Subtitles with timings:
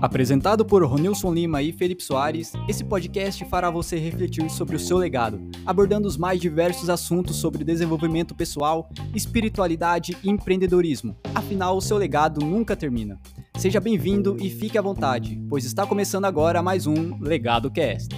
[0.00, 4.96] Apresentado por Ronilson Lima e Felipe Soares, esse podcast fará você refletir sobre o seu
[4.96, 11.16] legado, abordando os mais diversos assuntos sobre desenvolvimento pessoal, espiritualidade e empreendedorismo.
[11.34, 13.20] Afinal, o seu legado nunca termina.
[13.56, 18.08] Seja bem-vindo e fique à vontade, pois está começando agora mais um Legado Cast.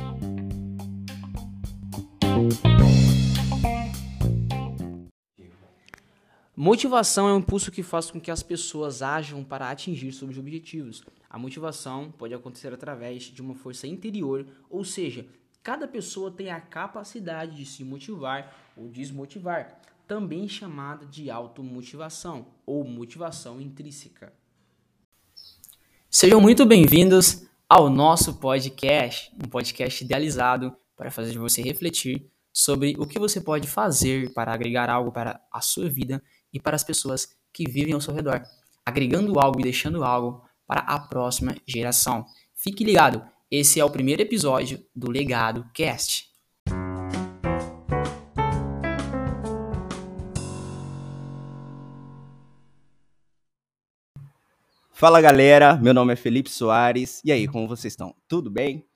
[6.54, 11.02] Motivação é um impulso que faz com que as pessoas ajam para atingir seus objetivos.
[11.30, 15.24] A motivação pode acontecer através de uma força interior, ou seja,
[15.62, 22.84] cada pessoa tem a capacidade de se motivar ou desmotivar, também chamada de automotivação ou
[22.84, 24.30] motivação intrínseca.
[26.10, 33.06] Sejam muito bem-vindos ao nosso podcast, um podcast idealizado para fazer você refletir sobre o
[33.06, 36.22] que você pode fazer para agregar algo para a sua vida
[36.52, 38.42] e para as pessoas que vivem ao seu redor,
[38.84, 42.26] agregando algo e deixando algo para a próxima geração.
[42.54, 46.30] Fique ligado, esse é o primeiro episódio do Legado Cast.
[54.90, 57.20] Fala galera, meu nome é Felipe Soares.
[57.24, 58.14] E aí, como vocês estão?
[58.28, 58.86] Tudo bem?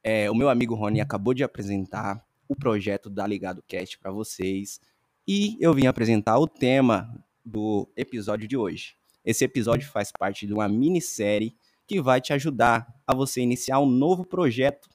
[0.00, 4.80] É, o meu amigo Rony acabou de apresentar o projeto da Ligado Cast para vocês
[5.26, 7.12] e eu vim apresentar o tema
[7.44, 8.96] do episódio de hoje.
[9.24, 13.86] Esse episódio faz parte de uma minissérie que vai te ajudar a você iniciar um
[13.86, 14.88] novo projeto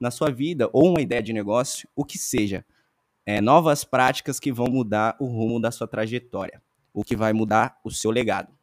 [0.00, 2.64] na sua vida ou uma ideia de negócio, o que seja.
[3.24, 6.62] É, novas práticas que vão mudar o rumo da sua trajetória,
[6.94, 8.56] o que vai mudar o seu legado.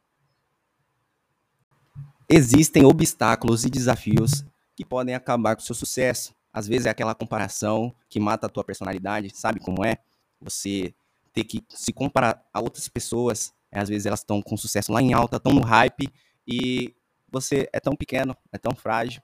[2.28, 6.34] Existem obstáculos e desafios que podem acabar com o seu sucesso.
[6.52, 9.98] Às vezes é aquela comparação que mata a tua personalidade, sabe como é?
[10.40, 10.94] Você
[11.34, 15.12] ter que se comparar a outras pessoas às vezes elas estão com sucesso lá em
[15.12, 16.08] alta, estão no hype
[16.46, 16.94] e
[17.28, 19.20] você é tão pequeno, é tão frágil.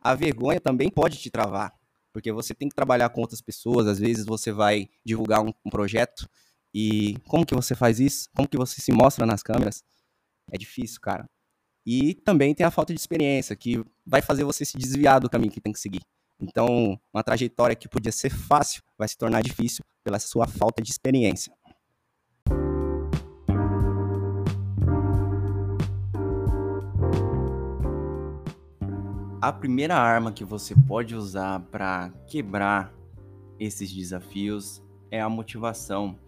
[0.00, 1.74] A vergonha também pode te travar,
[2.12, 5.70] porque você tem que trabalhar com outras pessoas, às vezes você vai divulgar um, um
[5.70, 6.28] projeto
[6.72, 8.28] e como que você faz isso?
[8.34, 9.82] Como que você se mostra nas câmeras?
[10.52, 11.28] É difícil, cara.
[11.84, 15.50] E também tem a falta de experiência, que vai fazer você se desviar do caminho
[15.50, 16.02] que tem que seguir.
[16.40, 20.90] Então, uma trajetória que podia ser fácil vai se tornar difícil pela sua falta de
[20.90, 21.52] experiência.
[29.40, 32.92] A primeira arma que você pode usar para quebrar
[33.58, 36.18] esses desafios é a motivação.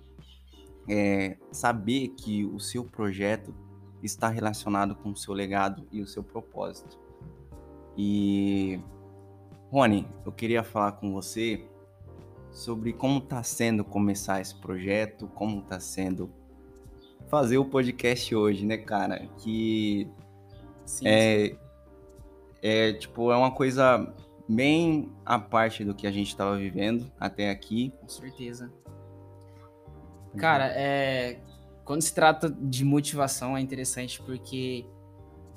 [0.88, 3.54] É saber que o seu projeto
[4.02, 6.98] está relacionado com o seu legado e o seu propósito.
[7.96, 8.80] E
[9.70, 11.64] Rony, eu queria falar com você
[12.50, 16.28] sobre como está sendo começar esse projeto, como está sendo
[17.28, 19.28] fazer o podcast hoje, né, cara?
[19.38, 20.08] Que
[20.84, 21.58] sim, é, sim
[22.60, 24.12] é tipo, é uma coisa
[24.48, 27.92] bem à parte do que a gente estava vivendo até aqui.
[28.00, 28.72] Com certeza.
[30.36, 31.38] Cara, é,
[31.84, 34.84] quando se trata de motivação é interessante porque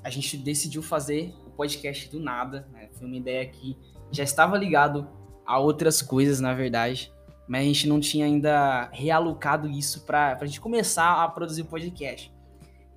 [0.03, 2.67] a gente decidiu fazer o podcast do nada.
[2.71, 2.89] Né?
[2.93, 3.75] Foi uma ideia que
[4.13, 5.09] já estava ligado
[5.45, 7.11] a outras coisas, na verdade,
[7.47, 12.33] mas a gente não tinha ainda realocado isso para a gente começar a produzir podcast.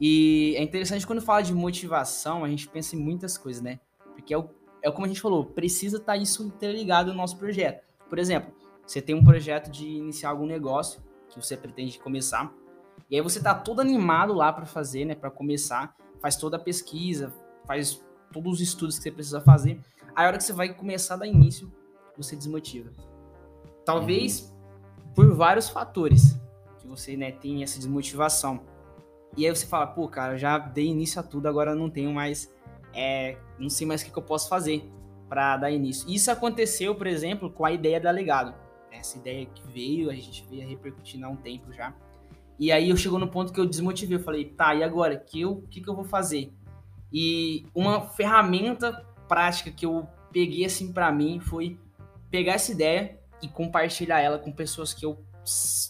[0.01, 3.81] E é interessante quando fala de motivação, a gente pensa em muitas coisas, né?
[4.15, 4.49] Porque é, o,
[4.83, 7.83] é como a gente falou, precisa estar tá isso interligado no nosso projeto.
[8.09, 8.53] Por exemplo,
[8.87, 11.01] você tem um projeto de iniciar algum negócio
[11.31, 12.53] que você pretende começar,
[13.11, 16.61] e aí você tá todo animado lá para fazer, né, para começar, faz toda a
[16.61, 17.33] pesquisa,
[17.67, 19.81] faz todos os estudos que você precisa fazer.
[20.17, 21.71] Aí a hora que você vai começar a dar início,
[22.17, 22.91] você desmotiva.
[23.85, 25.13] Talvez uhum.
[25.15, 26.41] por vários fatores
[26.79, 28.63] que você, né, tem essa desmotivação.
[29.37, 32.51] E aí você fala, pô, cara, já dei início a tudo, agora não tenho mais
[32.97, 34.91] é, não sei mais o que, que eu posso fazer
[35.29, 36.09] para dar início.
[36.09, 38.55] Isso aconteceu, por exemplo, com a ideia da legado.
[38.91, 41.95] Essa ideia que veio, a gente veio repercutindo há um tempo já.
[42.59, 45.15] E aí eu chegou no ponto que eu desmotivei, eu falei, tá, e agora?
[45.15, 46.55] Que eu, o que, que eu vou fazer?
[47.13, 51.79] E uma ferramenta prática que eu peguei assim para mim foi
[52.31, 55.25] pegar essa ideia e compartilhar ela com pessoas que eu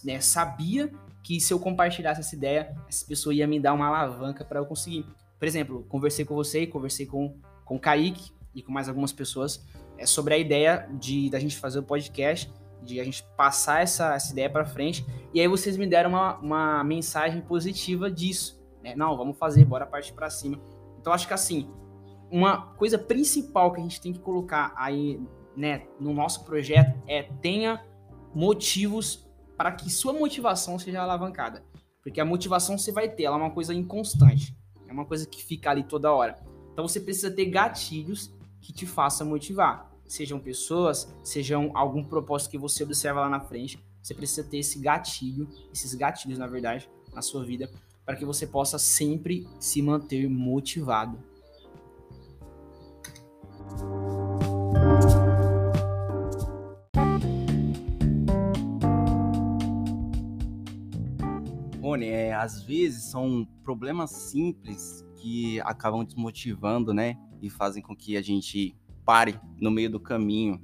[0.05, 0.91] né, sabia
[1.23, 4.67] que se eu compartilhasse essa ideia, essa pessoa ia me dar uma alavanca para eu
[4.67, 5.05] conseguir.
[5.39, 9.65] Por exemplo, conversei com você conversei com, com Kaique e com mais algumas pessoas
[9.99, 12.53] é, sobre a ideia de da gente fazer o podcast,
[12.83, 15.05] de a gente passar essa, essa ideia para frente.
[15.35, 18.63] E aí vocês me deram uma, uma mensagem positiva disso.
[18.83, 18.95] Né?
[18.95, 20.61] Não, vamos fazer, bora partir para cima.
[21.01, 21.69] Então acho que assim,
[22.31, 25.21] uma coisa principal que a gente tem que colocar aí
[25.57, 27.85] né, no nosso projeto é tenha
[28.35, 29.27] motivos
[29.57, 31.65] para que sua motivação seja alavancada.
[32.03, 34.57] Porque a motivação você vai ter, ela é uma coisa inconstante.
[34.87, 36.39] É uma coisa que fica ali toda hora.
[36.73, 39.91] Então você precisa ter gatilhos que te façam motivar.
[40.07, 43.83] Sejam pessoas, sejam algum propósito que você observa lá na frente.
[44.03, 47.69] Você precisa ter esse gatilho, esses gatilhos, na verdade, na sua vida,
[48.05, 51.19] para que você possa sempre se manter motivado.
[62.27, 67.17] É, às vezes são problemas simples que acabam desmotivando, né?
[67.41, 70.61] E fazem com que a gente pare no meio do caminho.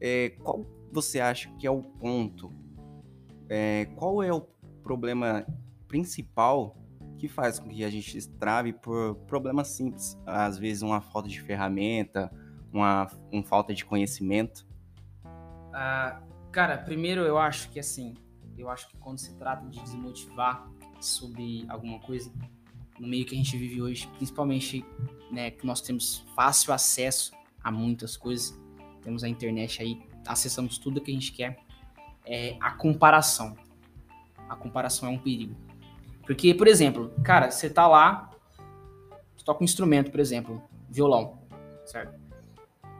[0.00, 2.52] É, qual você acha que é o ponto?
[3.48, 4.42] É, qual é o
[4.82, 5.46] problema
[5.86, 6.76] principal
[7.16, 10.18] que faz com que a gente trave por problemas simples?
[10.26, 12.30] Às vezes uma falta de ferramenta,
[12.70, 14.66] uma, uma falta de conhecimento?
[15.72, 16.20] Ah,
[16.52, 18.14] cara, primeiro eu acho que assim,
[18.58, 20.68] eu acho que quando se trata de desmotivar
[21.00, 22.32] sobre alguma coisa,
[22.98, 24.84] no meio que a gente vive hoje, principalmente,
[25.30, 28.58] né, que nós temos fácil acesso a muitas coisas,
[29.02, 31.58] temos a internet aí, acessamos tudo que a gente quer,
[32.24, 33.56] é a comparação.
[34.48, 35.54] A comparação é um perigo.
[36.26, 38.30] Porque, por exemplo, cara, você tá lá,
[39.44, 41.38] toca um instrumento, por exemplo, violão,
[41.86, 42.20] certo?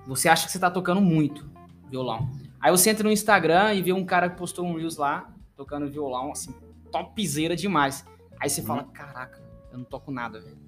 [0.07, 1.51] Você acha que você tá tocando muito
[1.91, 2.31] violão.
[2.59, 5.91] Aí você entra no Instagram e vê um cara que postou um Reels lá, tocando
[5.91, 6.55] violão, assim,
[6.91, 8.05] topzera demais.
[8.41, 9.43] Aí você fala, caraca,
[9.73, 10.59] eu não toco nada, velho.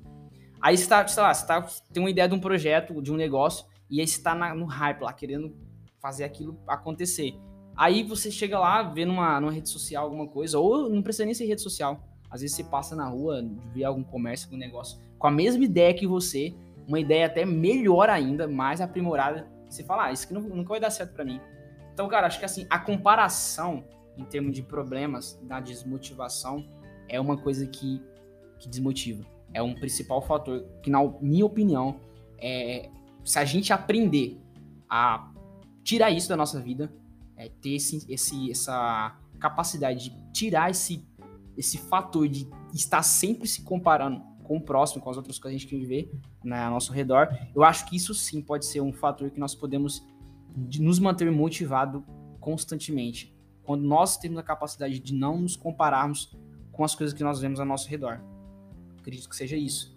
[0.61, 1.63] Aí você tá, sei lá, você tá,
[1.93, 4.67] tem uma ideia de um projeto, de um negócio, e aí você tá na, no
[4.67, 5.57] hype lá, querendo
[6.01, 7.35] fazer aquilo acontecer.
[7.77, 11.35] Aí você chega lá, vê numa, numa rede social alguma coisa, ou não precisa nem
[11.35, 12.07] ser rede social.
[12.31, 13.43] Às vezes você passa na rua,
[13.73, 16.55] vê algum comércio, algum negócio, com a mesma ideia que você,
[16.87, 19.49] uma ideia até melhor ainda, mais aprimorada.
[19.69, 21.41] Você fala, ah, isso aqui não, nunca vai dar certo para mim.
[21.93, 23.85] Então, cara, acho que assim, a comparação
[24.21, 26.69] em termos de problemas, da desmotivação,
[27.09, 28.01] é uma coisa que,
[28.59, 29.25] que desmotiva.
[29.53, 31.99] É um principal fator que, na minha opinião,
[32.39, 32.91] é,
[33.25, 34.39] se a gente aprender
[34.89, 35.33] a
[35.83, 36.93] tirar isso da nossa vida,
[37.37, 41.05] é, ter esse, esse, essa capacidade de tirar esse,
[41.57, 45.75] esse fator de estar sempre se comparando com o próximo, com as outras coisas que
[45.75, 46.13] a gente viver
[46.45, 49.55] né, ao nosso redor, eu acho que isso sim pode ser um fator que nós
[49.55, 50.07] podemos
[50.79, 52.05] nos manter motivado
[52.41, 53.35] constantemente
[53.71, 56.37] quando nós temos a capacidade de não nos compararmos
[56.73, 58.21] com as coisas que nós vemos ao nosso redor.
[58.99, 59.97] Acredito que seja isso.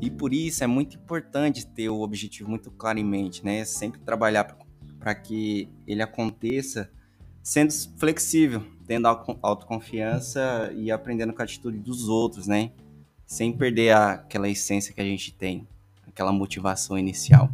[0.00, 3.64] E por isso é muito importante ter o objetivo muito claro em mente, né?
[3.64, 4.58] Sempre trabalhar
[4.98, 6.90] para que ele aconteça
[7.40, 12.72] sendo flexível, tendo autoconfiança e aprendendo com a atitude dos outros, né?
[13.26, 15.66] Sem perder aquela essência que a gente tem,
[16.06, 17.50] aquela motivação inicial.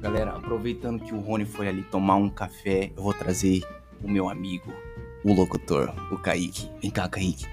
[0.00, 3.62] Galera, aproveitando que o Rony foi ali tomar um café, eu vou trazer
[4.02, 4.72] o meu amigo,
[5.24, 6.68] o locutor, o Kaique.
[6.80, 7.46] Vem cá, Kaique.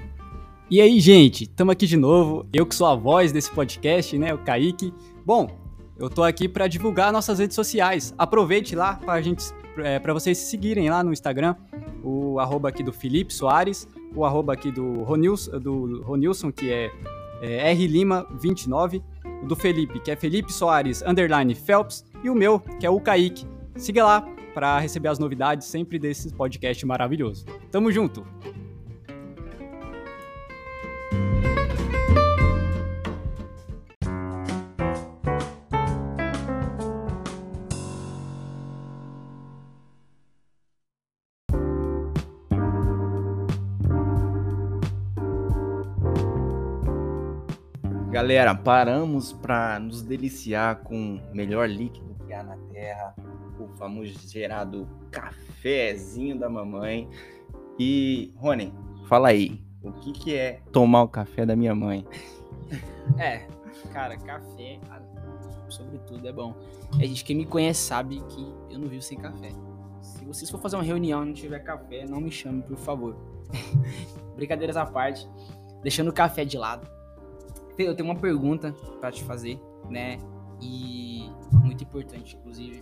[0.70, 2.46] E aí, gente, estamos aqui de novo.
[2.54, 4.94] Eu que sou a voz desse podcast, né, o Kaique.
[5.26, 5.50] Bom,
[5.98, 8.14] eu tô aqui para divulgar nossas redes sociais.
[8.18, 9.44] Aproveite lá para gente,
[9.78, 11.56] é, para vocês seguirem lá no Instagram,
[12.04, 16.92] o arroba aqui do Felipe Soares, o arroba aqui do Ronilson, do Ronilson que é,
[17.42, 19.02] é rlima29,
[19.44, 23.00] o do Felipe, que é Felipe Soares underline Phelps, e o meu, que é o
[23.00, 23.46] Kaique.
[23.76, 27.46] Siga lá para receber as novidades sempre desse podcast maravilhoso.
[27.72, 28.26] Tamo junto!
[48.32, 53.14] Galera, paramos para nos deliciar com o melhor líquido que há na Terra,
[53.60, 57.10] o famoso gerado cafezinho da mamãe.
[57.78, 58.74] E, Rony,
[59.10, 62.08] fala aí, o que, que é tomar o café da minha mãe?
[63.20, 63.46] É,
[63.92, 64.80] cara, café,
[65.68, 66.56] sobretudo, é bom.
[66.94, 69.50] A gente, quem me conhece sabe que eu não vivo sem café.
[70.02, 73.14] Se vocês for fazer uma reunião e não tiver café, não me chame, por favor.
[74.38, 75.28] Brincadeiras à parte,
[75.84, 77.01] deixando o café de lado
[77.86, 79.60] eu tenho uma pergunta para te fazer,
[79.90, 80.18] né?
[80.62, 82.82] E muito importante, inclusive,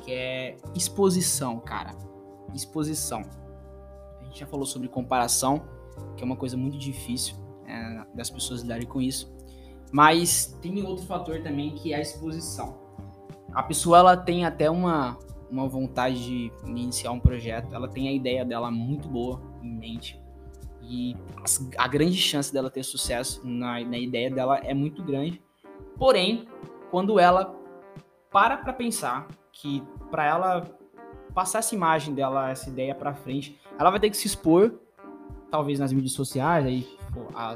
[0.00, 1.94] que é exposição, cara.
[2.54, 3.22] Exposição.
[4.20, 5.62] A gente já falou sobre comparação,
[6.16, 7.34] que é uma coisa muito difícil
[7.66, 9.32] é, das pessoas lidarem com isso.
[9.90, 12.78] Mas tem outro fator também que é a exposição.
[13.52, 15.16] A pessoa ela tem até uma
[15.50, 20.20] uma vontade de iniciar um projeto, ela tem a ideia dela muito boa em mente.
[20.88, 21.14] E
[21.76, 25.42] a grande chance dela ter sucesso na, na ideia dela é muito grande.
[25.98, 26.48] Porém,
[26.90, 27.54] quando ela
[28.30, 30.78] para para pensar que para ela
[31.34, 34.72] passar essa imagem dela, essa ideia para frente, ela vai ter que se expor,
[35.50, 36.86] talvez nas mídias sociais, aí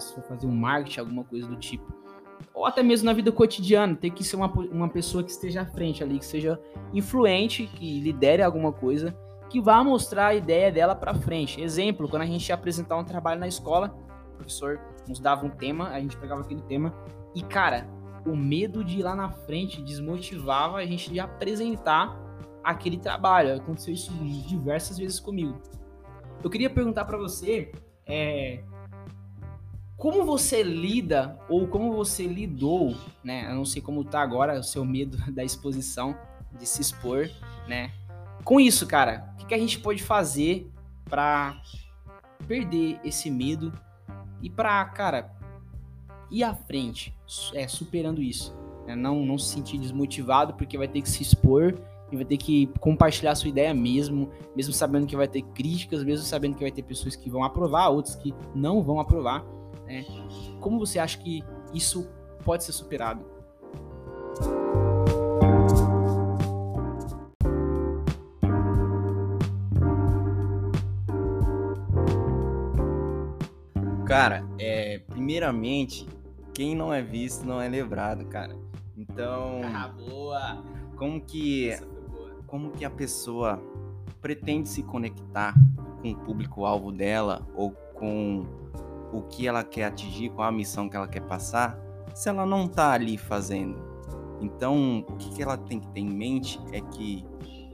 [0.01, 1.93] se for fazer um marketing, alguma coisa do tipo.
[2.53, 5.67] Ou até mesmo na vida cotidiana, ter que ser uma, uma pessoa que esteja à
[5.67, 6.61] frente ali, que seja
[6.93, 9.17] influente, que lidere alguma coisa,
[9.53, 11.61] que vá mostrar a ideia dela para frente.
[11.61, 13.95] Exemplo, quando a gente ia apresentar um trabalho na escola,
[14.33, 16.95] o professor nos dava um tema, a gente pegava aquele tema,
[17.35, 17.87] e cara,
[18.25, 22.19] o medo de ir lá na frente desmotivava a gente de apresentar
[22.65, 23.55] aquele trabalho.
[23.55, 24.11] Aconteceu isso
[24.49, 25.61] diversas vezes comigo.
[26.43, 27.73] Eu queria perguntar para você
[28.07, 28.65] é,
[29.99, 33.51] como você lida ou como você lidou, né?
[33.51, 36.17] Eu não sei como tá agora o seu medo da exposição,
[36.59, 37.29] de se expor,
[37.69, 37.93] né?
[38.45, 40.71] Com isso, cara, o que, que a gente pode fazer
[41.05, 41.61] para
[42.47, 43.73] perder esse medo
[44.41, 45.33] e para, cara,
[46.31, 47.15] ir à frente,
[47.55, 48.57] é, superando isso.
[48.87, 48.97] Né?
[48.97, 51.75] Não, não se sentir desmotivado porque vai ter que se expor
[52.11, 56.25] e vai ter que compartilhar sua ideia mesmo, mesmo sabendo que vai ter críticas, mesmo
[56.27, 59.45] sabendo que vai ter pessoas que vão aprovar, outras que não vão aprovar.
[59.87, 60.05] Né?
[60.61, 62.09] Como você acha que isso
[62.45, 63.25] pode ser superado?
[74.13, 76.07] Cara, é, primeiramente,
[76.53, 78.55] quem não é visto não é lembrado, cara.
[78.95, 80.63] Então, ah, boa.
[80.97, 81.75] Como que
[82.47, 83.59] como que a pessoa
[84.21, 85.55] pretende se conectar
[86.03, 88.45] com o público-alvo dela ou com
[89.15, 91.79] o que ela quer atingir, qual a missão que ela quer passar,
[92.15, 93.83] se ela não tá ali fazendo.
[94.43, 97.25] Então, o que, que ela tem que ter em mente é que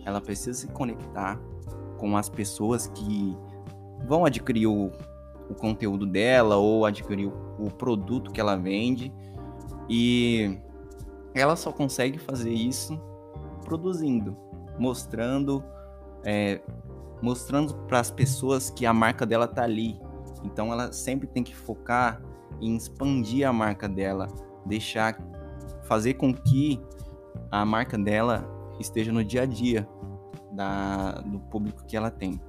[0.05, 1.37] ela precisa se conectar
[1.97, 3.37] com as pessoas que
[4.07, 4.93] vão adquirir o,
[5.49, 9.13] o conteúdo dela ou adquirir o, produto que ela vende
[9.89, 10.59] e
[11.35, 13.01] ela só consegue fazer isso
[13.65, 14.37] produzindo
[14.79, 15.65] mostrando
[16.25, 16.61] é,
[17.21, 19.99] mostrando para as pessoas que a marca dela tá ali.
[20.45, 22.23] Então ela sempre tem que focar
[22.61, 24.29] em expandir a marca dela,
[24.65, 25.19] deixar
[25.85, 26.81] fazer com que
[27.51, 29.89] a marca dela esteja no dia a dia
[30.53, 32.41] da, do público que ela tem.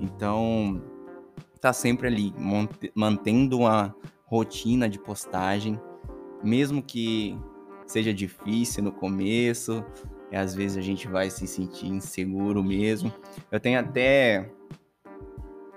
[0.00, 0.82] Então
[1.62, 2.34] tá sempre ali
[2.92, 5.80] mantendo uma rotina de postagem,
[6.42, 7.38] mesmo que
[7.86, 9.84] seja difícil no começo,
[10.32, 13.12] e às vezes a gente vai se sentir inseguro mesmo.
[13.48, 14.50] Eu tenho até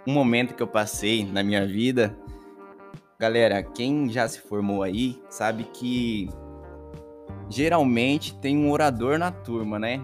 [0.07, 2.17] um momento que eu passei na minha vida.
[3.19, 6.27] Galera, quem já se formou aí sabe que
[7.47, 10.01] geralmente tem um orador na turma, né?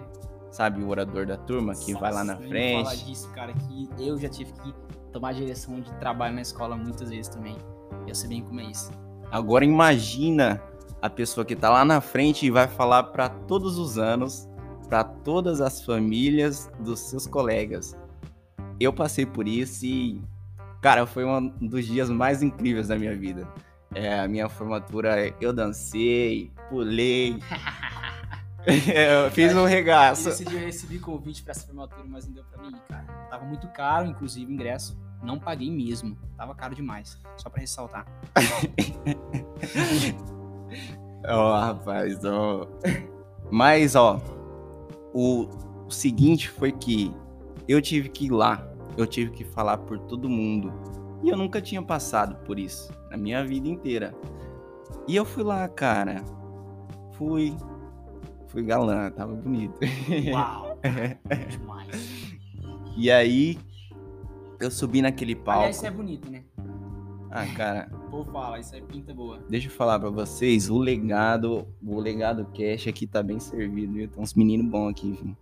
[0.52, 2.84] Sabe o orador da turma que Nossa, vai lá na frente.
[2.84, 7.10] falar disso, cara, que eu já tive que tomar direção de trabalho na escola muitas
[7.10, 7.58] vezes também.
[8.08, 8.92] Eu sei bem como é isso.
[9.32, 10.62] Agora imagina
[11.02, 14.48] a pessoa que está lá na frente e vai falar para todos os anos,
[14.88, 17.98] para todas as famílias dos seus colegas.
[18.80, 20.22] Eu passei por isso e,
[20.82, 23.48] cara, foi um dos dias mais incríveis da minha vida.
[23.94, 27.40] É, a minha formatura, eu dancei, pulei.
[29.26, 30.30] eu fiz um regaço.
[30.30, 33.04] Esse dia eu recebi convite para essa formatura, mas não deu para mim, cara.
[33.30, 34.98] Tava muito caro, inclusive, o ingresso.
[35.24, 36.18] Não paguei mesmo.
[36.38, 37.18] Tava caro demais.
[37.38, 38.06] Só para ressaltar.
[41.28, 42.64] Ó, oh, rapaz, ó.
[42.64, 42.68] Oh.
[43.52, 44.20] Mas, ó,
[45.14, 45.48] o,
[45.86, 47.14] o seguinte foi que
[47.68, 50.74] eu tive que ir lá, eu tive que falar por todo mundo.
[51.24, 54.16] E eu nunca tinha passado por isso na minha vida inteira.
[55.08, 56.24] E eu fui lá, cara.
[57.14, 57.56] Fui.
[58.52, 59.80] Fui galã, tava bonito.
[60.30, 60.78] Uau!
[61.50, 62.36] demais.
[62.98, 63.58] E aí,
[64.60, 65.60] eu subi naquele palco.
[65.62, 66.44] Aliás, isso é bonito, né?
[67.30, 67.90] Ah, cara.
[68.12, 69.40] Vou falar, isso é pinta boa.
[69.50, 74.10] Deixa eu falar pra vocês, o legado, o legado cash aqui tá bem servido, viu?
[74.10, 75.38] Tem uns meninos bons aqui, viu?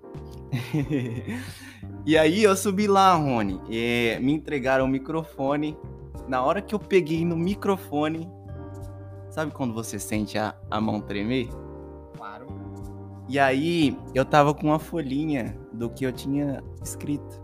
[2.05, 5.75] e aí eu subi lá, Rony, e me entregaram o microfone.
[6.27, 8.29] Na hora que eu peguei no microfone,
[9.31, 11.49] sabe quando você sente a, a mão tremer?
[13.29, 17.39] E aí eu tava com uma folhinha do que eu tinha escrito.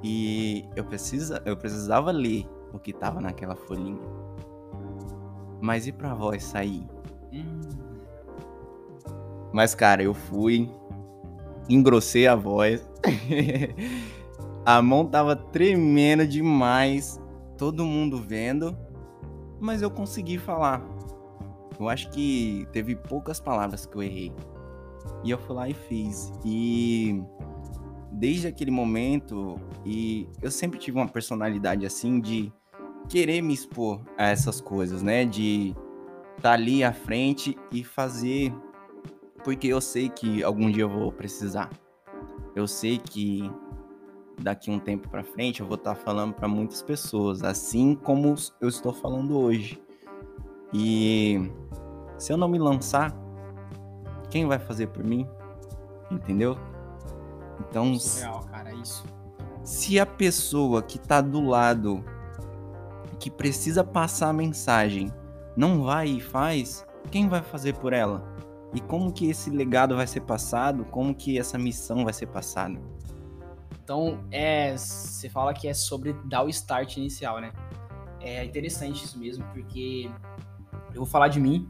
[0.00, 4.00] E eu, precisa, eu precisava ler o que tava naquela folhinha.
[5.60, 6.86] Mas e pra voz sair?
[7.32, 7.60] Hum.
[9.52, 10.70] Mas, cara, eu fui,
[11.68, 12.88] engrossei a voz.
[14.64, 17.20] a mão tava tremendo demais,
[17.58, 18.76] todo mundo vendo,
[19.58, 20.80] mas eu consegui falar.
[21.80, 24.32] Eu acho que teve poucas palavras que eu errei.
[25.24, 26.32] E eu fui lá e fiz.
[26.44, 27.22] E
[28.12, 32.52] desde aquele momento, e eu sempre tive uma personalidade assim de
[33.08, 35.24] querer me expor a essas coisas, né?
[35.24, 35.74] De
[36.36, 38.52] estar tá ali à frente e fazer
[39.46, 41.70] porque eu sei que algum dia eu vou precisar.
[42.52, 43.48] Eu sei que
[44.42, 48.34] daqui um tempo para frente eu vou estar tá falando para muitas pessoas, assim como
[48.60, 49.80] eu estou falando hoje.
[50.74, 51.48] E
[52.18, 53.16] se eu não me lançar,
[54.36, 55.26] quem vai fazer por mim?
[56.10, 56.58] Entendeu?
[57.58, 59.02] Então, Real, cara, isso.
[59.64, 62.04] Se a pessoa que tá do lado
[63.18, 65.10] que precisa passar a mensagem
[65.56, 68.22] não vai e faz, quem vai fazer por ela?
[68.74, 70.84] E como que esse legado vai ser passado?
[70.84, 72.78] Como que essa missão vai ser passada?
[73.82, 77.52] Então, é, você fala que é sobre dar o start inicial, né?
[78.20, 80.10] É interessante isso mesmo, porque
[80.90, 81.66] eu vou falar de mim.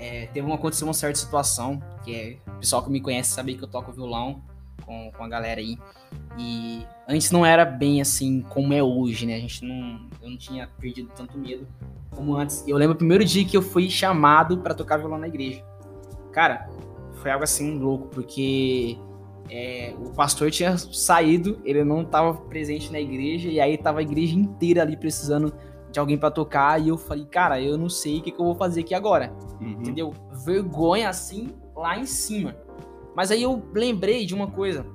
[0.00, 3.54] É, teve uma aconteceu uma certa situação que é o pessoal que me conhece sabe
[3.54, 4.42] que eu toco violão
[4.82, 5.78] com, com a galera aí.
[6.38, 9.34] E antes não era bem assim como é hoje, né?
[9.34, 11.66] A gente não, eu não tinha perdido tanto medo
[12.10, 12.66] como antes.
[12.66, 15.62] Eu lembro o primeiro dia que eu fui chamado para tocar violão na igreja.
[16.32, 16.70] Cara,
[17.16, 18.96] foi algo assim louco, porque
[19.50, 24.02] é, o pastor tinha saído, ele não estava presente na igreja, e aí tava a
[24.02, 25.52] igreja inteira ali precisando
[25.90, 28.44] de alguém para tocar, e eu falei, cara, eu não sei o que, que eu
[28.44, 29.32] vou fazer aqui agora.
[29.60, 29.72] Uhum.
[29.72, 30.12] Entendeu?
[30.44, 32.54] Vergonha assim lá em cima.
[33.14, 34.86] Mas aí eu lembrei de uma coisa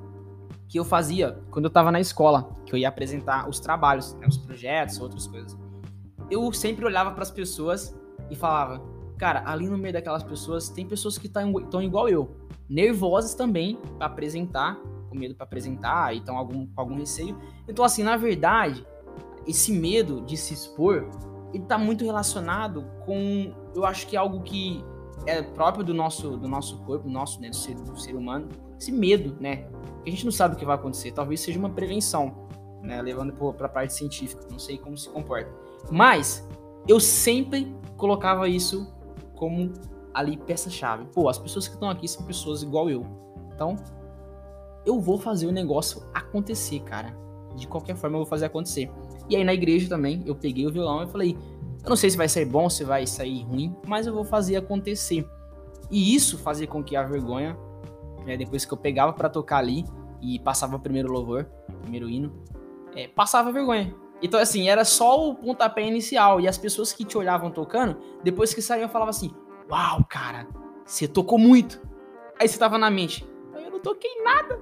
[0.68, 4.28] que eu fazia quando eu tava na escola, que eu ia apresentar os trabalhos, né,
[4.28, 5.58] os projetos, outras coisas.
[6.30, 7.96] Eu sempre olhava para as pessoas
[8.30, 8.82] e falava:
[9.18, 12.36] Cara, ali no meio daquelas pessoas, tem pessoas que estão igual eu,
[12.68, 14.78] nervosas também para apresentar,
[15.10, 17.38] com medo para apresentar, e estão algum, com algum receio.
[17.68, 18.86] Então, assim, na verdade,
[19.48, 21.10] esse medo de se expor,
[21.54, 24.84] ele tá muito relacionado com, eu acho que é algo que
[25.26, 28.92] é próprio do nosso, do nosso corpo, nosso, né, do ser, do ser humano, esse
[28.92, 29.68] medo, né?
[30.06, 31.12] a gente não sabe o que vai acontecer.
[31.12, 32.48] Talvez seja uma prevenção,
[32.82, 35.52] né, levando para a parte científica, não sei como se comporta.
[35.92, 36.48] Mas
[36.88, 38.94] eu sempre colocava isso
[39.36, 39.74] como
[40.14, 41.06] ali peça-chave.
[41.06, 43.06] Pô, as pessoas que estão aqui são pessoas igual eu.
[43.54, 43.76] Então,
[44.86, 47.16] eu vou fazer o negócio acontecer, cara.
[47.56, 48.92] De qualquer forma, eu vou fazer acontecer.
[49.30, 51.38] E aí na igreja também, eu peguei o violão e falei:
[51.86, 54.56] eu não sei se vai sair bom, se vai sair ruim, mas eu vou fazer
[54.56, 55.24] acontecer.
[55.92, 57.56] E isso fazia com que a vergonha,
[58.26, 59.86] né, depois que eu pegava para tocar ali
[60.20, 61.46] e passava o primeiro louvor,
[61.84, 62.34] primeiro hino,
[62.96, 63.94] é, passava vergonha.
[64.20, 66.42] Então, assim, era só o pontapé inicial.
[66.42, 69.32] E as pessoas que te olhavam tocando, depois que saíam, falavam assim:
[69.70, 70.48] Uau, cara,
[70.84, 71.80] você tocou muito.
[72.40, 74.60] Aí você tava na mente: Eu não toquei nada.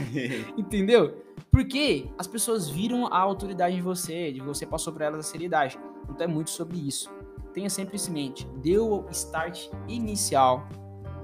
[0.56, 1.21] Entendeu?
[1.52, 5.78] Porque as pessoas viram a autoridade em você, de você passou para elas a seriedade.
[6.08, 7.12] Então é muito sobre isso.
[7.52, 8.48] Tenha sempre isso em mente.
[8.62, 10.66] Deu o start inicial.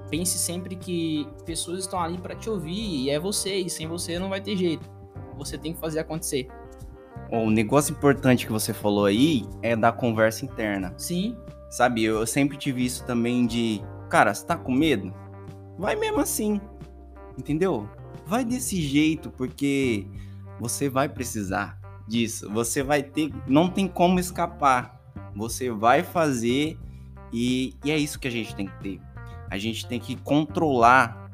[0.07, 4.19] Pense sempre que pessoas estão ali para te ouvir e é você, e sem você
[4.19, 4.87] não vai ter jeito.
[5.35, 6.47] Você tem que fazer acontecer.
[7.31, 10.93] O negócio importante que você falou aí é da conversa interna.
[10.97, 11.35] Sim.
[11.71, 15.11] Sabe, eu sempre tive isso também de, cara, você tá com medo?
[15.77, 16.61] Vai mesmo assim.
[17.37, 17.87] Entendeu?
[18.29, 20.05] Vai desse jeito, porque
[20.59, 22.47] você vai precisar disso.
[22.51, 23.33] Você vai ter.
[23.47, 25.01] Não tem como escapar.
[25.35, 26.77] Você vai fazer
[27.33, 29.01] e, e é isso que a gente tem que ter.
[29.49, 31.31] A gente tem que controlar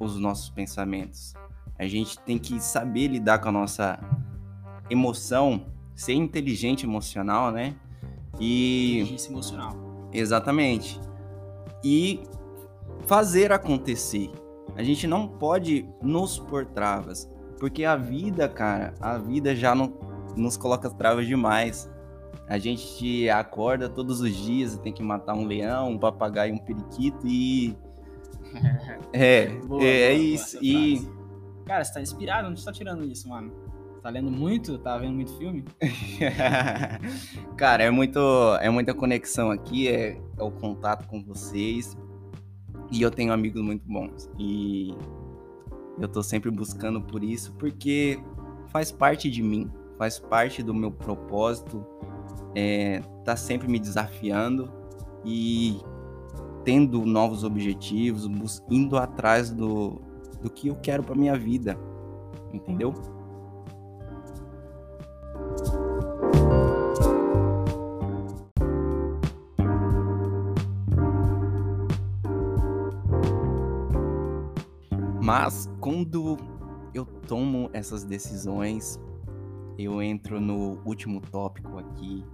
[0.00, 1.34] os nossos pensamentos.
[1.78, 4.00] A gente tem que saber lidar com a nossa
[4.88, 7.76] emoção, ser inteligente emocional, né?
[8.40, 10.08] E inteligência emocional.
[10.14, 10.98] Exatamente.
[11.84, 12.22] E
[13.06, 14.30] fazer acontecer.
[14.78, 19.92] A gente não pode nos pôr travas, porque a vida, cara, a vida já não
[20.36, 21.90] nos coloca travas demais.
[22.48, 27.26] A gente acorda todos os dias, tem que matar um leão, um papagaio, um periquito
[27.26, 27.76] e
[29.12, 30.52] é, boa, é, boa, isso.
[30.52, 31.08] Boa e
[31.66, 32.48] cara, você tá inspirado?
[32.48, 33.52] Onde você tá tirando isso, mano?
[34.00, 34.78] Tá lendo muito?
[34.78, 35.64] Tá vendo muito filme?
[37.58, 38.20] Cara, é muito,
[38.60, 41.96] é muita conexão aqui, é, é, o contato com vocês.
[42.90, 44.30] E eu tenho amigos muito bons.
[44.38, 44.94] E
[46.00, 48.18] eu tô sempre buscando por isso, porque
[48.68, 51.84] faz parte de mim, faz parte do meu propósito.
[52.54, 54.72] É, tá sempre me desafiando
[55.24, 55.80] e
[56.64, 58.28] tendo novos objetivos,
[58.70, 60.00] indo atrás do,
[60.42, 61.78] do que eu quero para minha vida.
[62.52, 62.94] Entendeu?
[75.28, 76.38] Mas quando
[76.94, 78.98] eu tomo essas decisões,
[79.78, 82.24] eu entro no último tópico aqui,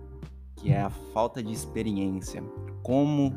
[0.55, 2.41] que é a falta de experiência.
[2.85, 3.35] Como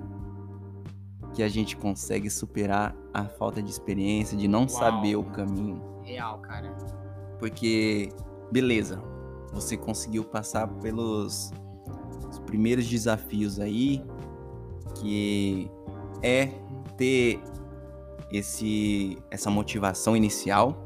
[1.34, 4.70] que a gente consegue superar a falta de experiência, de não Uau.
[4.70, 5.82] saber o caminho?
[6.04, 6.78] Real, cara.
[7.40, 8.10] Porque,
[8.52, 9.02] beleza,
[9.52, 11.52] você conseguiu passar pelos
[12.30, 14.06] os primeiros desafios aí,
[15.02, 15.68] que
[16.22, 16.46] é
[16.96, 17.42] ter
[18.32, 20.84] esse essa motivação inicial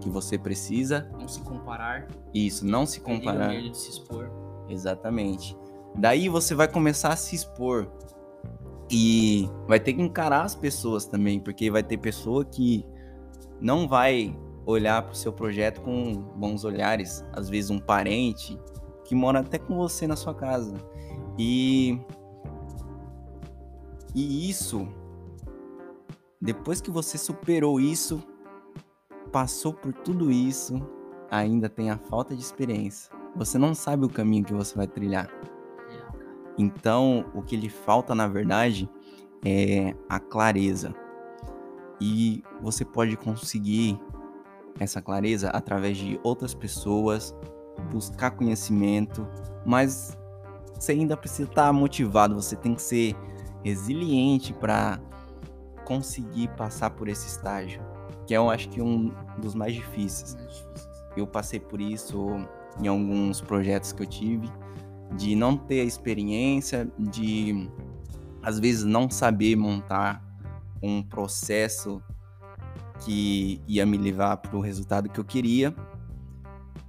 [0.00, 1.08] que você precisa.
[1.18, 2.08] Não se comparar.
[2.32, 3.48] Isso, não se perder o comparar.
[3.48, 4.30] medo de se expor.
[4.68, 5.56] Exatamente.
[5.96, 7.90] Daí você vai começar a se expor.
[8.90, 12.84] E vai ter que encarar as pessoas também, porque vai ter pessoa que
[13.60, 17.24] não vai olhar para o seu projeto com bons olhares.
[17.32, 18.58] Às vezes um parente
[19.04, 20.74] que mora até com você na sua casa.
[21.38, 21.98] E
[24.14, 24.86] e isso
[26.44, 28.22] depois que você superou isso,
[29.32, 30.74] passou por tudo isso,
[31.30, 33.10] ainda tem a falta de experiência.
[33.34, 35.30] Você não sabe o caminho que você vai trilhar.
[36.58, 38.86] Então, o que lhe falta, na verdade,
[39.42, 40.94] é a clareza.
[41.98, 43.98] E você pode conseguir
[44.78, 47.34] essa clareza através de outras pessoas,
[47.90, 49.26] buscar conhecimento,
[49.64, 50.14] mas
[50.74, 53.16] você ainda precisa estar motivado, você tem que ser
[53.64, 55.00] resiliente para
[55.84, 57.80] conseguir passar por esse estágio,
[58.26, 60.66] que é, eu acho que um dos mais difíceis.
[61.16, 62.26] Eu passei por isso
[62.80, 64.48] em alguns projetos que eu tive,
[65.16, 67.70] de não ter a experiência, de
[68.42, 70.22] às vezes não saber montar
[70.82, 72.02] um processo
[73.04, 75.74] que ia me levar para o resultado que eu queria.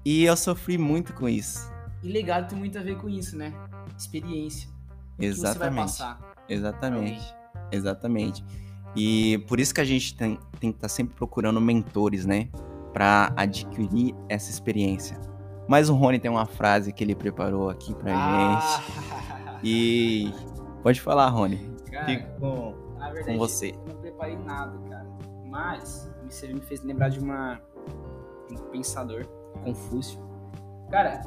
[0.04, 1.72] E eu sofri muito com isso.
[2.04, 3.54] E legado tem muito a ver com isso, né?
[3.98, 4.70] Experiência.
[5.18, 6.04] Exatamente.
[6.48, 7.36] Exatamente.
[7.72, 8.46] Exatamente.
[8.96, 12.48] E por isso que a gente tem, tem que estar sempre procurando mentores, né?
[12.94, 15.20] Para adquirir essa experiência.
[15.68, 18.84] Mas o Rony tem uma frase que ele preparou aqui pra gente.
[19.48, 20.32] Ah, E
[20.84, 21.60] pode falar, Rony.
[21.92, 22.76] cara, Fico com,
[23.12, 23.72] verdade, com você.
[23.72, 25.06] eu não preparei nada, cara.
[25.46, 27.60] Mas você me fez lembrar de uma
[28.50, 29.26] de um pensador,
[29.64, 30.20] Confúcio.
[30.92, 31.22] Cara,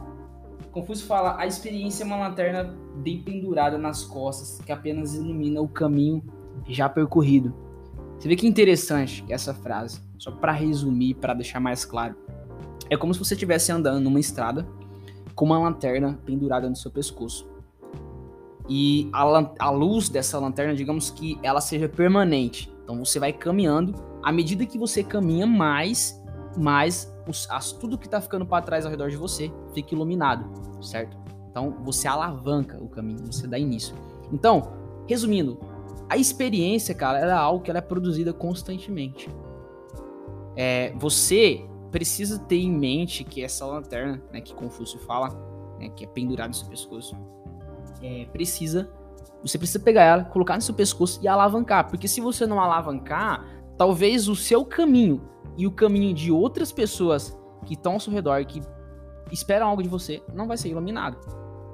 [0.70, 2.64] Confúcio fala: a experiência é uma lanterna
[2.96, 6.22] bem pendurada nas costas que apenas ilumina o caminho
[6.66, 7.55] já percorrido.
[8.18, 10.01] Você vê que interessante essa frase.
[10.18, 12.16] Só pra resumir, pra deixar mais claro.
[12.90, 14.66] É como se você estivesse andando numa estrada
[15.35, 17.49] com uma lanterna pendurada no seu pescoço.
[18.68, 19.23] E a,
[19.61, 22.71] a luz dessa lanterna, digamos que ela seja permanente.
[22.83, 23.94] Então você vai caminhando.
[24.23, 26.21] À medida que você caminha mais,
[26.57, 30.44] mais os, as- tudo que tá ficando para trás ao redor de você fica iluminado,
[30.83, 31.16] certo?
[31.51, 33.94] Então você alavanca o caminho, você dá início.
[34.33, 34.73] Então,
[35.07, 35.59] resumindo,
[36.09, 39.29] a experiência, cara, ela é algo que ela é produzida constantemente.
[40.57, 45.31] É, você precisa ter em mente que essa lanterna, né, que Confúcio fala,
[45.79, 47.16] né, que é pendurada no seu pescoço,
[48.03, 48.90] é, precisa.
[49.42, 51.88] Você precisa pegar ela, colocar no seu pescoço e alavancar.
[51.88, 57.38] Porque se você não alavancar, talvez o seu caminho e o caminho de outras pessoas
[57.64, 58.61] que estão ao seu redor, que
[59.31, 61.18] esperam algo de você, não vai ser iluminado.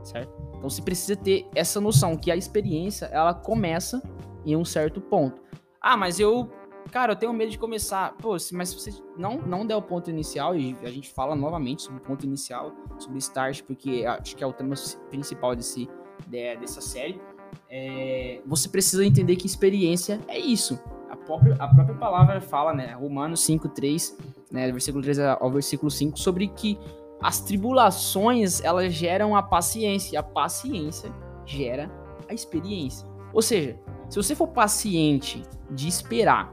[0.02, 0.53] Certo?
[0.64, 4.02] Então você precisa ter essa noção que a experiência ela começa
[4.46, 5.42] em um certo ponto.
[5.78, 6.50] Ah, mas eu.
[6.90, 8.14] Cara, eu tenho medo de começar.
[8.16, 11.82] Pô, mas se você não, não der o ponto inicial, e a gente fala novamente
[11.82, 14.74] sobre o ponto inicial, sobre start, porque acho que é o tema
[15.10, 15.86] principal desse,
[16.26, 17.20] de- dessa série,
[17.68, 20.80] é, você precisa entender que experiência é isso.
[21.10, 22.94] A própria, a própria palavra fala, né?
[22.94, 24.16] Romanos 5, 3,
[24.50, 24.72] né?
[24.72, 26.78] Versículo 3 ao versículo 5, sobre que
[27.24, 30.14] as tribulações elas geram a paciência.
[30.14, 31.10] E a paciência
[31.46, 31.90] gera
[32.28, 33.08] a experiência.
[33.32, 36.52] Ou seja, se você for paciente de esperar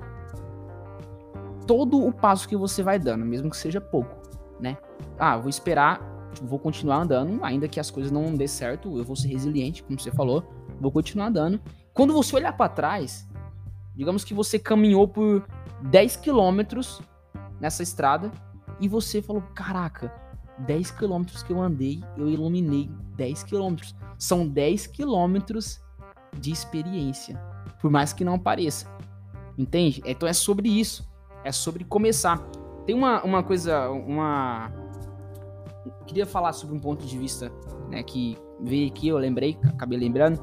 [1.67, 4.15] todo o passo que você vai dando, mesmo que seja pouco,
[4.61, 4.77] né?
[5.19, 5.99] Ah, vou esperar,
[6.41, 9.99] vou continuar andando, ainda que as coisas não dê certo, eu vou ser resiliente, como
[9.99, 10.41] você falou,
[10.79, 11.59] vou continuar andando.
[11.93, 13.27] Quando você olhar para trás,
[13.93, 15.45] digamos que você caminhou por
[15.81, 17.01] 10 quilômetros
[17.59, 18.31] nessa estrada
[18.79, 20.30] e você falou: Caraca,
[20.65, 23.95] 10 quilômetros que eu andei, eu iluminei 10 quilômetros.
[24.17, 25.81] São 10 quilômetros
[26.39, 27.37] de experiência,
[27.79, 28.87] por mais que não pareça.
[29.57, 30.01] Entende?
[30.05, 31.09] Então é sobre isso.
[31.43, 32.37] É sobre começar.
[32.85, 34.71] Tem uma, uma coisa, uma.
[36.05, 37.51] Queria falar sobre um ponto de vista
[37.89, 40.39] né, que veio aqui, eu lembrei, acabei lembrando.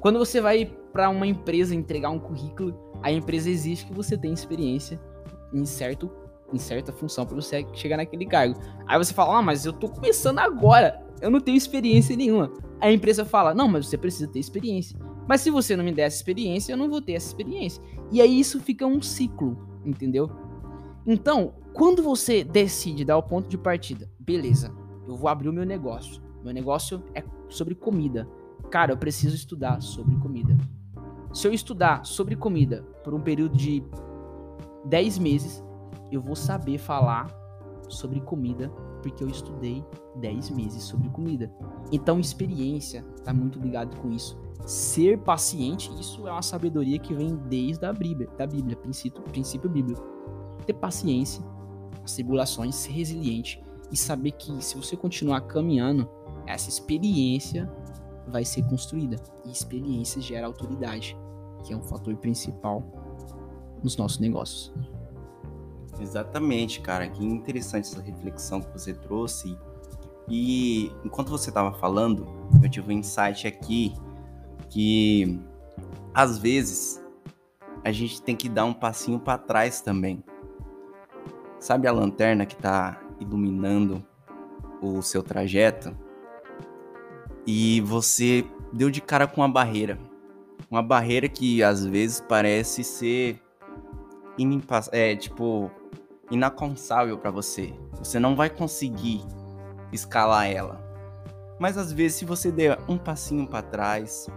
[0.00, 4.34] Quando você vai para uma empresa entregar um currículo, a empresa exige que você tenha
[4.34, 5.00] experiência
[5.52, 6.10] em, certo,
[6.54, 8.58] em certa função para você chegar naquele cargo.
[8.86, 12.52] Aí você fala, ah, mas eu tô começando agora, eu não tenho experiência nenhuma.
[12.80, 14.98] A empresa fala, não, mas você precisa ter experiência.
[15.26, 17.82] Mas se você não me der essa experiência, eu não vou ter essa experiência.
[18.12, 20.30] E aí isso fica um ciclo, entendeu?
[21.06, 24.72] Então, quando você decide dar o ponto de partida, beleza,
[25.06, 26.22] eu vou abrir o meu negócio.
[26.42, 28.28] Meu negócio é sobre comida.
[28.70, 30.56] Cara, eu preciso estudar sobre comida.
[31.32, 33.82] Se eu estudar sobre comida por um período de
[34.84, 35.63] 10 meses,
[36.14, 37.28] eu vou saber falar
[37.88, 38.70] sobre comida
[39.02, 39.84] porque eu estudei
[40.16, 41.52] 10 meses sobre comida.
[41.92, 44.38] Então, experiência está muito ligado com isso.
[44.64, 49.68] Ser paciente, isso é uma sabedoria que vem desde a Bíblia, da Bíblia, princípio, princípio
[49.68, 50.02] bíblico.
[50.64, 51.44] Ter paciência,
[52.02, 56.08] as tribulações, ser resiliente e saber que se você continuar caminhando,
[56.46, 57.70] essa experiência
[58.26, 59.16] vai ser construída.
[59.44, 61.14] E experiência gera autoridade,
[61.62, 62.82] que é um fator principal
[63.82, 64.72] nos nossos negócios.
[66.00, 67.08] Exatamente, cara.
[67.08, 69.56] Que interessante essa reflexão que você trouxe.
[70.28, 72.26] E enquanto você estava falando,
[72.62, 73.94] eu tive um insight aqui
[74.70, 75.38] que
[76.14, 77.02] às vezes
[77.84, 80.24] a gente tem que dar um passinho para trás também.
[81.58, 84.04] Sabe a lanterna que está iluminando
[84.80, 85.96] o seu trajeto?
[87.46, 89.98] E você deu de cara com uma barreira.
[90.70, 93.40] Uma barreira que às vezes parece ser
[94.90, 95.70] é, tipo
[96.34, 97.74] inaconsável para você.
[97.98, 99.24] Você não vai conseguir
[99.92, 100.82] escalar ela.
[101.58, 104.28] Mas às vezes se você der um passinho para trás,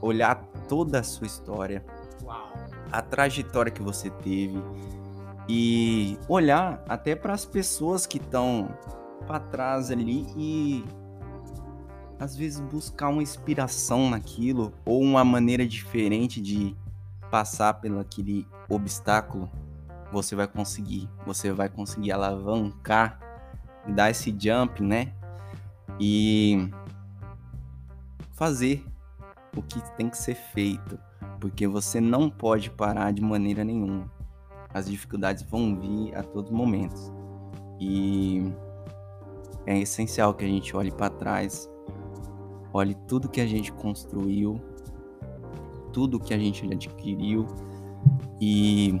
[0.00, 0.36] olhar
[0.68, 1.84] toda a sua história,
[2.24, 2.48] Uau.
[2.90, 4.60] a trajetória que você teve
[5.48, 8.68] e olhar até para as pessoas que estão
[9.26, 10.84] para trás ali e
[12.18, 16.76] às vezes buscar uma inspiração naquilo ou uma maneira diferente de
[17.30, 19.50] passar pelo aquele obstáculo,
[20.12, 23.20] você vai conseguir, você vai conseguir alavancar,
[23.88, 25.12] dar esse jump, né?
[26.00, 26.70] E
[28.32, 28.84] fazer
[29.56, 30.98] o que tem que ser feito,
[31.40, 34.10] porque você não pode parar de maneira nenhuma.
[34.72, 37.12] As dificuldades vão vir a todos momentos.
[37.80, 38.52] E
[39.66, 41.68] é essencial que a gente olhe para trás,
[42.72, 44.60] olhe tudo que a gente construiu,
[45.92, 47.46] tudo que a gente adquiriu
[48.40, 49.00] e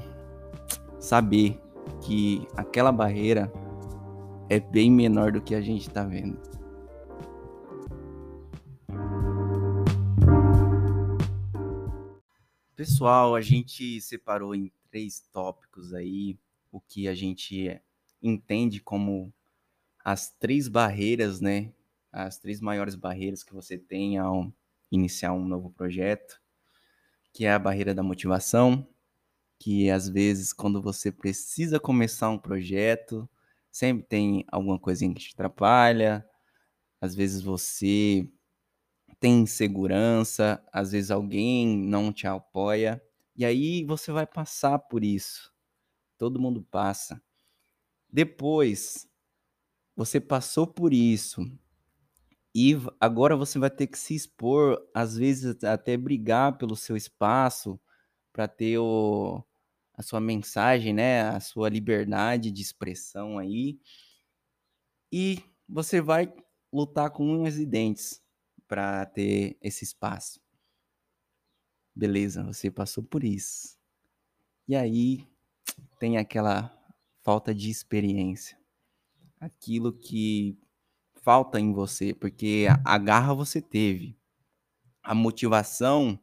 [0.98, 1.60] saber
[2.02, 3.52] que aquela barreira
[4.48, 6.38] é bem menor do que a gente está vendo.
[12.74, 16.38] Pessoal, a gente separou em três tópicos aí
[16.70, 17.80] o que a gente
[18.22, 19.32] entende como
[20.04, 21.72] as três barreiras, né?
[22.12, 24.52] As três maiores barreiras que você tem ao
[24.90, 26.40] iniciar um novo projeto,
[27.32, 28.86] que é a barreira da motivação,
[29.58, 33.28] que às vezes quando você precisa começar um projeto,
[33.70, 36.26] sempre tem alguma coisinha que te atrapalha,
[37.00, 38.28] às vezes você
[39.20, 43.02] tem insegurança, às vezes alguém não te apoia,
[43.36, 45.52] e aí você vai passar por isso.
[46.18, 47.22] Todo mundo passa.
[48.10, 49.08] Depois,
[49.96, 51.42] você passou por isso,
[52.54, 57.78] e agora você vai ter que se expor, às vezes até brigar pelo seu espaço,
[58.32, 59.44] para ter o,
[59.98, 63.80] a sua mensagem, né, a sua liberdade de expressão aí.
[65.10, 66.32] E você vai
[66.72, 68.22] lutar com unhas e dentes
[68.68, 70.40] para ter esse espaço.
[71.96, 73.76] Beleza, você passou por isso.
[74.68, 75.26] E aí
[75.98, 76.72] tem aquela
[77.24, 78.56] falta de experiência.
[79.40, 80.56] Aquilo que
[81.16, 84.16] falta em você, porque a garra você teve.
[85.02, 86.20] A motivação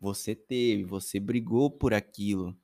[0.00, 2.60] você teve, você brigou por aquilo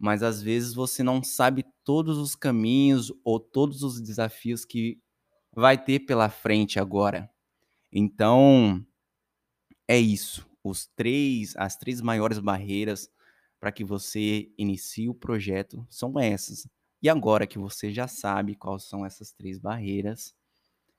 [0.00, 4.98] mas às vezes você não sabe todos os caminhos ou todos os desafios que
[5.52, 7.30] vai ter pela frente agora.
[7.92, 8.84] Então,
[9.86, 10.48] é isso.
[10.64, 13.10] Os três, as três maiores barreiras
[13.60, 16.66] para que você inicie o projeto são essas.
[17.02, 20.34] E agora que você já sabe quais são essas três barreiras,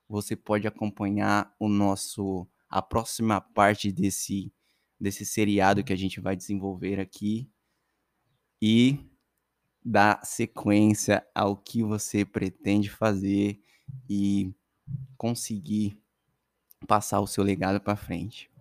[0.07, 4.53] você pode acompanhar o nosso a próxima parte desse
[4.99, 7.49] desse seriado que a gente vai desenvolver aqui
[8.61, 8.99] e
[9.83, 13.59] dar sequência ao que você pretende fazer
[14.07, 14.53] e
[15.17, 15.99] conseguir
[16.87, 18.51] passar o seu legado para frente.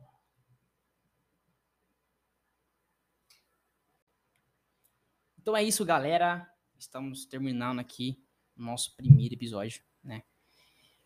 [5.39, 6.51] Então é isso, galera.
[6.79, 8.23] Estamos terminando aqui
[8.57, 10.23] o nosso primeiro episódio, né?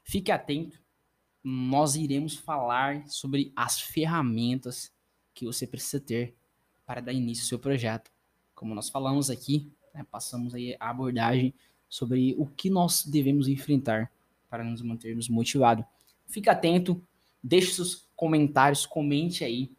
[0.02, 0.80] Fique atento.
[1.42, 4.94] Nós iremos falar sobre as ferramentas
[5.35, 6.37] que você precisa ter
[6.87, 8.13] para dar início ao seu projeto
[8.54, 11.54] como nós falamos aqui, né, passamos aí a abordagem
[11.88, 14.10] sobre o que nós devemos enfrentar
[14.48, 15.84] para nos mantermos motivados.
[16.26, 17.00] Fique atento,
[17.42, 19.70] deixe seus comentários, comente aí.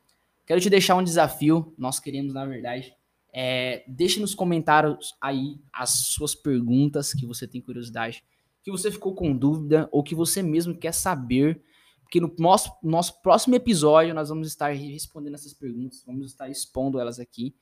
[0.45, 2.95] Quero te deixar um desafio, nós queremos, na verdade,
[3.33, 8.23] é, deixe nos comentários aí as suas perguntas que você tem curiosidade,
[8.63, 11.61] que você ficou com dúvida ou que você mesmo quer saber,
[12.01, 16.99] porque no nosso, nosso próximo episódio nós vamos estar respondendo essas perguntas, vamos estar expondo
[16.99, 17.53] elas aqui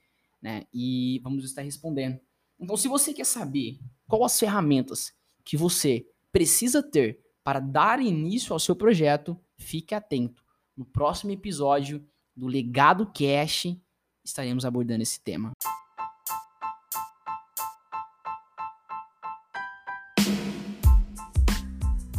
[0.44, 0.68] né?
[0.74, 2.20] E vamos estar respondendo.
[2.60, 5.14] Então, se você quer saber quais as ferramentas
[5.46, 10.44] que você precisa ter para dar início ao seu projeto, fique atento.
[10.76, 13.76] No próximo episódio do Legado Cash,
[14.24, 15.54] estaremos abordando esse tema.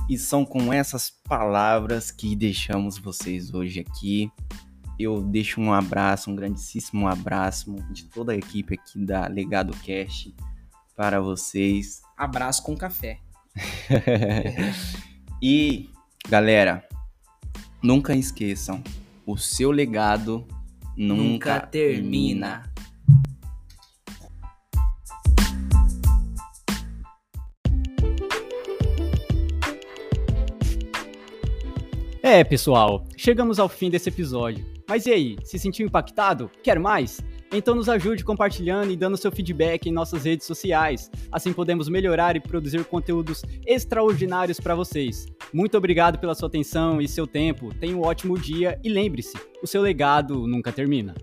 [0.08, 4.30] E são com essas palavras que deixamos vocês hoje aqui.
[4.98, 10.32] Eu deixo um abraço, um grandíssimo abraço de toda a equipe aqui da Legado Cash
[10.96, 12.00] para vocês.
[12.16, 13.18] Abraço com café.
[15.42, 15.90] e,
[16.28, 16.86] galera,
[17.82, 18.82] nunca esqueçam,
[19.26, 20.46] o seu legado
[20.96, 22.62] nunca, nunca termina.
[22.62, 22.74] termina.
[32.22, 34.64] É, pessoal, chegamos ao fim desse episódio.
[34.88, 36.50] Mas e aí, se sentiu impactado?
[36.62, 37.20] Quer mais?
[37.52, 41.10] Então nos ajude compartilhando e dando seu feedback em nossas redes sociais.
[41.30, 45.26] Assim podemos melhorar e produzir conteúdos extraordinários para vocês.
[45.52, 47.72] Muito obrigado pela sua atenção e seu tempo.
[47.74, 51.14] Tenha um ótimo dia e lembre-se, o seu legado nunca termina.